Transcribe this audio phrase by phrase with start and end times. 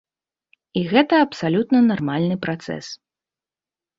[0.79, 2.85] І гэта абсалютна нармальны працэс.